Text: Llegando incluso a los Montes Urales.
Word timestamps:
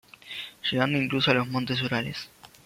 Llegando 0.71 0.97
incluso 0.99 1.29
a 1.29 1.35
los 1.35 1.47
Montes 1.47 1.79
Urales. 1.83 2.31